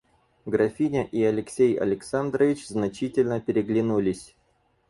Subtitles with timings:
[0.47, 4.35] Графиня и Алексей Александрович значительно переглянулись.